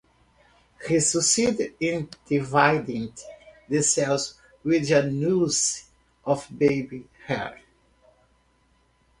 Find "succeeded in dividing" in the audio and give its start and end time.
0.99-3.13